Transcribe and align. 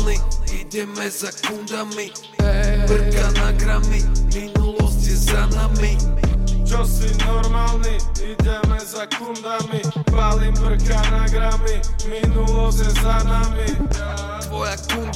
Normálny, 0.00 0.20
ideme 0.60 1.10
za 1.10 1.28
kundami. 1.44 2.08
Brka 2.88 3.28
na 3.36 3.52
gramy, 3.52 4.00
minulosť 4.32 5.00
je 5.04 5.16
za 5.28 5.44
nami. 5.52 5.92
Čo 6.64 6.88
si 6.88 7.12
normálny, 7.20 8.00
ideme 8.16 8.80
za 8.80 9.04
kundami. 9.12 9.84
Palím 10.08 10.56
brka 10.56 11.04
na 11.12 11.28
gramy, 11.28 11.84
minulosť 12.08 12.80
je 12.80 12.90
za 12.96 13.16
nami 13.28 13.89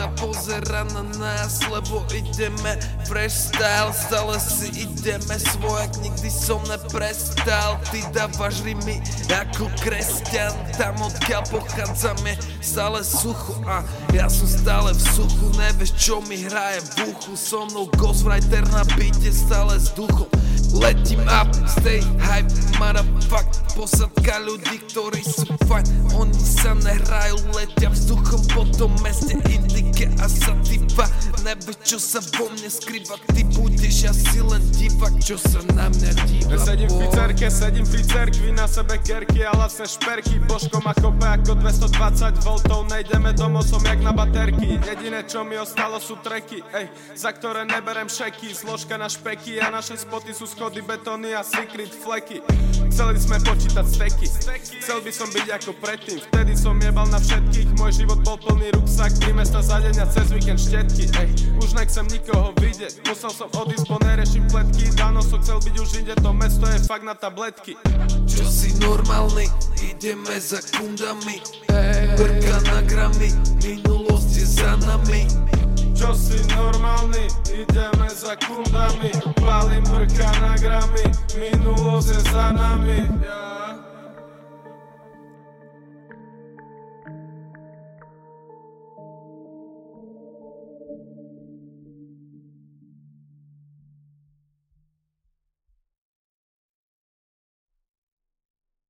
Kunda 0.00 0.16
pozera 0.16 0.84
na 0.96 1.04
nás, 1.20 1.60
lebo 1.68 2.00
ideme 2.16 2.80
freestyle. 3.04 3.92
Stále 3.92 4.40
si 4.40 4.88
ideme 4.88 5.36
svojak, 5.36 5.92
nikdy 6.00 6.30
som 6.32 6.56
neprestal. 6.72 7.76
Ty 7.92 8.00
dávaš 8.08 8.64
rimy 8.64 9.04
ako 9.28 9.68
kresťan 9.84 10.56
Tam 10.80 10.96
odkiaľ 11.04 11.44
pochádzam 11.52 12.16
je 12.24 12.32
stále 12.64 13.04
sucho 13.04 13.60
A 13.68 13.84
ja 14.16 14.24
som 14.32 14.48
stále 14.48 14.96
v 14.96 15.02
suchu, 15.04 15.46
nevieš 15.60 15.92
čo 16.00 16.24
mi 16.24 16.48
hraje 16.48 16.80
v 16.96 17.12
uchu. 17.12 17.36
So 17.36 17.68
mnou 17.68 17.84
ghostwriter 18.00 18.64
na 18.72 18.88
byte 18.96 19.28
stále 19.28 19.76
s 19.76 19.92
duchom 19.92 20.32
Лети 20.74 21.16
up, 21.26 21.52
stay 21.66 22.00
hype, 22.18 22.50
motherfuck 22.78 23.74
Посад 23.76 24.10
люди, 24.46 24.78
которые 24.78 25.24
са 25.24 25.46
Он 26.14 26.30
не 26.30 26.40
сам 26.40 26.78
не 26.78 26.98
рай, 27.08 27.30
летя 27.32 27.90
въздухом 27.90 28.42
по 28.54 28.64
то 28.64 28.88
месте 29.02 29.36
Индике, 29.50 30.10
аз 30.20 30.32
са 30.32 30.54
Nevie 31.40 31.72
čo 31.80 31.96
sa 31.96 32.20
vo 32.36 32.52
mne 32.52 32.68
skrýva 32.68 33.16
Ty 33.32 33.42
budeš 33.56 34.12
asi 34.12 34.44
len 34.44 34.60
divák, 34.76 35.16
čo 35.24 35.40
sa 35.40 35.64
na 35.72 35.88
mňa 35.88 36.10
díva 36.28 36.56
Sedím 36.60 36.92
v 36.92 36.96
pizzerke, 37.06 37.46
sedím 37.48 37.84
v 37.88 37.92
pizzerkvi 37.96 38.50
Na 38.52 38.68
sebe 38.68 39.00
kerky 39.00 39.40
a 39.48 39.56
vlastne 39.56 39.88
šperky 39.88 40.36
Božko 40.44 40.84
ma 40.84 40.92
kope 40.92 41.24
ako 41.24 41.56
220 41.58 42.44
V 42.44 42.48
Nejdeme 42.92 43.32
domov, 43.32 43.64
som 43.64 43.80
jak 43.80 44.04
na 44.04 44.12
baterky 44.12 44.76
Jediné 44.84 45.24
čo 45.24 45.40
mi 45.40 45.56
ostalo 45.56 45.96
sú 45.96 46.20
treky 46.20 46.60
Ej, 46.76 46.92
za 47.16 47.32
ktoré 47.32 47.64
neberem 47.64 48.10
šeky 48.10 48.52
Zložka 48.52 49.00
na 49.00 49.08
špeky 49.08 49.62
a 49.64 49.72
naše 49.72 49.96
spoty 49.96 50.36
sú 50.36 50.44
schody 50.44 50.84
betóny 50.84 51.32
a 51.32 51.40
secret 51.40 51.88
fleky 51.88 52.44
Chceli 52.90 53.16
sme 53.22 53.38
počítať 53.40 53.86
steky. 53.86 54.26
Chcel 54.82 54.98
by 55.00 55.12
som 55.14 55.30
byť 55.30 55.46
ako 55.56 55.72
predtým. 55.78 56.20
Vtedy 56.20 56.52
som 56.58 56.74
jebal 56.76 57.06
na 57.08 57.16
všetkých. 57.16 57.78
Môj 57.78 58.02
život 58.02 58.20
bol 58.26 58.36
plný 58.36 58.74
ruksak. 58.76 59.14
Tri 59.16 59.32
mesta 59.32 59.62
za 59.62 59.78
deň 59.78 60.04
a 60.04 60.06
cez 60.10 60.28
víkend 60.34 60.58
štetky. 60.58 61.06
Ej, 61.08 61.29
už 61.60 61.76
nechcem 61.76 62.06
nikoho 62.08 62.54
vidieť 62.58 63.04
Musel 63.08 63.30
som 63.34 63.48
odísť, 63.52 63.86
bo 63.90 63.96
nereším 64.00 64.46
pletky. 64.48 64.88
Dáno 64.94 65.20
som 65.20 65.42
chcel 65.42 65.58
byť 65.60 65.74
už 65.76 65.90
inde 66.00 66.14
To 66.22 66.30
mesto 66.32 66.66
je 66.70 66.78
fakt 66.86 67.04
na 67.04 67.14
tabletky. 67.14 67.74
Čo 68.24 68.44
si 68.46 68.74
normálny, 68.78 69.50
ideme 69.82 70.36
za 70.38 70.62
kundami. 70.62 71.42
Brka 72.16 72.56
na 72.70 72.80
gramy, 72.86 73.34
minulosť 73.60 74.30
je 74.30 74.46
za 74.46 74.72
nami. 74.84 75.26
Čo 75.92 76.16
si 76.16 76.40
normálny, 76.54 77.28
ideme 77.50 78.08
za 78.08 78.38
kundami. 78.40 79.12
Palím 79.36 79.84
brka 79.84 80.30
na 80.40 80.54
gramy, 80.56 81.04
minulosť 81.36 82.08
je 82.08 82.20
za 82.30 82.46
nami 82.54 83.39